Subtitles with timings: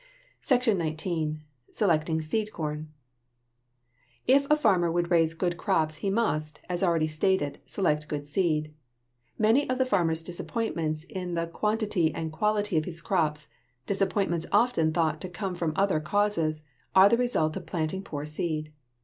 [0.39, 1.43] SECTION XIX.
[1.69, 2.91] SELECTING SEED CORN
[4.25, 8.73] If a farmer would raise good crops he must, as already stated, select good seed.
[9.37, 13.47] Many of the farmer's disappointments in the quantity and quality of his crops
[13.85, 16.63] disappointments often thought to come from other causes
[16.95, 18.71] are the result of planting poor seed.